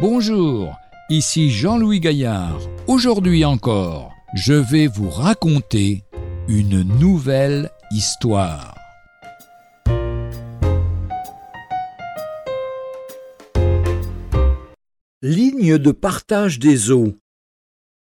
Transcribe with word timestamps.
Bonjour, 0.00 0.78
ici 1.10 1.50
Jean-Louis 1.50 2.00
Gaillard. 2.00 2.58
Aujourd'hui 2.86 3.44
encore, 3.44 4.14
je 4.34 4.54
vais 4.54 4.86
vous 4.86 5.10
raconter 5.10 6.04
une 6.48 6.80
nouvelle 6.98 7.70
histoire. 7.90 8.74
Ligne 15.20 15.76
de 15.76 15.92
partage 15.92 16.58
des 16.58 16.90
eaux. 16.90 17.12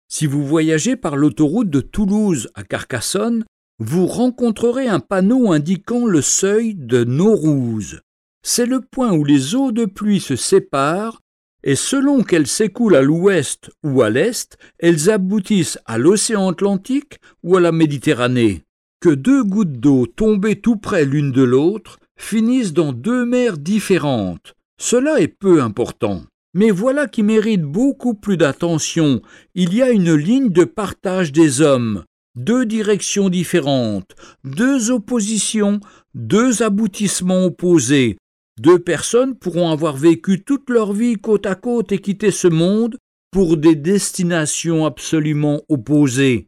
Si 0.08 0.24
vous 0.26 0.46
voyagez 0.46 0.96
par 0.96 1.16
l'autoroute 1.16 1.68
de 1.68 1.82
Toulouse 1.82 2.48
à 2.54 2.64
Carcassonne, 2.64 3.44
vous 3.78 4.06
rencontrerez 4.06 4.88
un 4.88 5.00
panneau 5.00 5.52
indiquant 5.52 6.06
le 6.06 6.22
seuil 6.22 6.74
de 6.74 7.04
Naurouze. 7.04 8.00
C'est 8.42 8.64
le 8.64 8.80
point 8.80 9.12
où 9.12 9.22
les 9.22 9.54
eaux 9.54 9.70
de 9.70 9.84
pluie 9.84 10.20
se 10.20 10.34
séparent 10.34 11.20
et 11.64 11.76
selon 11.76 12.22
qu'elles 12.22 12.46
s'écoulent 12.46 12.94
à 12.94 13.02
l'ouest 13.02 13.70
ou 13.82 14.02
à 14.02 14.10
l'est, 14.10 14.56
elles 14.78 15.10
aboutissent 15.10 15.78
à 15.86 15.96
l'océan 15.98 16.50
Atlantique 16.50 17.18
ou 17.42 17.56
à 17.56 17.60
la 17.60 17.72
Méditerranée. 17.72 18.62
Que 19.00 19.08
deux 19.08 19.42
gouttes 19.42 19.80
d'eau 19.80 20.06
tombées 20.06 20.60
tout 20.60 20.76
près 20.76 21.06
l'une 21.06 21.32
de 21.32 21.42
l'autre 21.42 21.98
finissent 22.16 22.74
dans 22.74 22.92
deux 22.92 23.24
mers 23.24 23.56
différentes. 23.56 24.54
Cela 24.78 25.20
est 25.20 25.28
peu 25.28 25.62
important. 25.62 26.22
Mais 26.52 26.70
voilà 26.70 27.08
qui 27.08 27.22
mérite 27.22 27.62
beaucoup 27.62 28.14
plus 28.14 28.36
d'attention. 28.36 29.22
Il 29.54 29.74
y 29.74 29.82
a 29.82 29.90
une 29.90 30.14
ligne 30.14 30.50
de 30.50 30.64
partage 30.64 31.32
des 31.32 31.62
hommes, 31.62 32.04
deux 32.36 32.66
directions 32.66 33.28
différentes, 33.28 34.14
deux 34.44 34.90
oppositions, 34.90 35.80
deux 36.14 36.62
aboutissements 36.62 37.44
opposés. 37.44 38.18
Deux 38.60 38.78
personnes 38.78 39.34
pourront 39.34 39.70
avoir 39.70 39.96
vécu 39.96 40.44
toute 40.44 40.70
leur 40.70 40.92
vie 40.92 41.16
côte 41.16 41.46
à 41.46 41.54
côte 41.54 41.90
et 41.92 41.98
quitter 41.98 42.30
ce 42.30 42.46
monde 42.46 42.96
pour 43.32 43.56
des 43.56 43.74
destinations 43.74 44.86
absolument 44.86 45.62
opposées. 45.68 46.46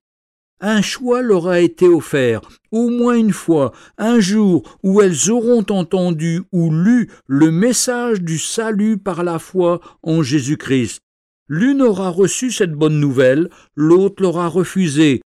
Un 0.61 0.81
choix 0.81 1.21
leur 1.21 1.48
a 1.48 1.61
été 1.61 1.87
offert, 1.87 2.41
au 2.71 2.89
moins 2.89 3.15
une 3.15 3.33
fois, 3.33 3.73
un 3.98 4.21
jour 4.21 4.79
où 4.83 5.03
elles 5.03 5.31
auront 5.31 5.67
entendu 5.69 6.43
ou 6.53 6.73
lu 6.73 7.11
le 7.27 7.51
message 7.51 8.23
du 8.23 8.39
salut 8.39 8.97
par 8.97 9.23
la 9.23 9.39
foi 9.39 9.81
en 10.03 10.23
Jésus-Christ. 10.23 11.01
L'une 11.48 11.83
aura 11.83 12.09
reçu 12.09 12.51
cette 12.51 12.73
bonne 12.73 12.98
nouvelle, 12.98 13.51
l'autre 13.75 14.23
l'aura 14.23 14.48
refusée. 14.48 15.20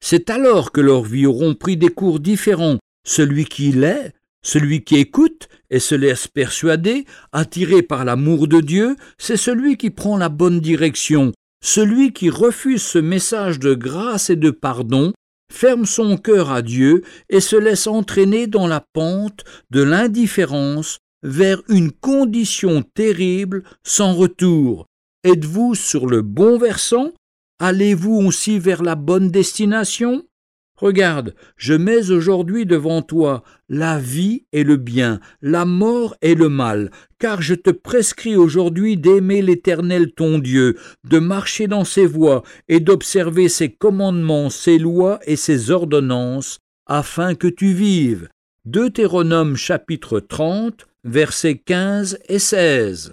C'est 0.00 0.28
alors 0.28 0.70
que 0.70 0.80
leurs 0.80 1.04
vies 1.04 1.26
auront 1.26 1.54
pris 1.54 1.76
des 1.76 1.88
cours 1.88 2.20
différents. 2.20 2.78
Celui 3.06 3.44
qui 3.44 3.72
l'est, 3.72 4.13
celui 4.44 4.84
qui 4.84 4.96
écoute 4.96 5.48
et 5.70 5.80
se 5.80 5.96
laisse 5.96 6.28
persuader, 6.28 7.06
attiré 7.32 7.82
par 7.82 8.04
l'amour 8.04 8.46
de 8.46 8.60
Dieu, 8.60 8.96
c'est 9.18 9.36
celui 9.36 9.76
qui 9.76 9.90
prend 9.90 10.16
la 10.16 10.28
bonne 10.28 10.60
direction. 10.60 11.32
Celui 11.64 12.12
qui 12.12 12.30
refuse 12.30 12.82
ce 12.82 12.98
message 12.98 13.58
de 13.58 13.74
grâce 13.74 14.30
et 14.30 14.36
de 14.36 14.50
pardon 14.50 15.12
ferme 15.50 15.86
son 15.86 16.16
cœur 16.16 16.50
à 16.50 16.62
Dieu 16.62 17.02
et 17.30 17.40
se 17.40 17.56
laisse 17.56 17.86
entraîner 17.86 18.46
dans 18.46 18.66
la 18.66 18.84
pente 18.92 19.44
de 19.70 19.82
l'indifférence 19.82 20.98
vers 21.22 21.62
une 21.68 21.90
condition 21.90 22.82
terrible 22.82 23.62
sans 23.82 24.12
retour. 24.12 24.86
Êtes-vous 25.24 25.74
sur 25.74 26.06
le 26.06 26.20
bon 26.20 26.58
versant? 26.58 27.12
Allez-vous 27.60 28.16
aussi 28.16 28.58
vers 28.58 28.82
la 28.82 28.94
bonne 28.94 29.30
destination? 29.30 30.22
Regarde, 30.76 31.34
je 31.56 31.72
mets 31.72 32.10
aujourd'hui 32.10 32.66
devant 32.66 33.00
toi 33.00 33.44
la 33.68 33.98
vie 33.98 34.44
et 34.52 34.64
le 34.64 34.76
bien, 34.76 35.20
la 35.40 35.64
mort 35.64 36.16
et 36.20 36.34
le 36.34 36.48
mal, 36.48 36.90
car 37.20 37.40
je 37.40 37.54
te 37.54 37.70
prescris 37.70 38.34
aujourd'hui 38.34 38.96
d'aimer 38.96 39.40
l'Éternel 39.40 40.12
ton 40.12 40.38
Dieu, 40.38 40.76
de 41.08 41.20
marcher 41.20 41.68
dans 41.68 41.84
ses 41.84 42.06
voies 42.06 42.42
et 42.68 42.80
d'observer 42.80 43.48
ses 43.48 43.70
commandements, 43.70 44.50
ses 44.50 44.78
lois 44.78 45.20
et 45.26 45.36
ses 45.36 45.70
ordonnances, 45.70 46.58
afin 46.86 47.36
que 47.36 47.48
tu 47.48 47.72
vives. 47.72 48.28
Deutéronome 48.64 49.56
chapitre 49.56 50.18
30, 50.18 50.86
versets 51.04 51.58
15 51.58 52.18
et 52.28 52.40
16. 52.40 53.12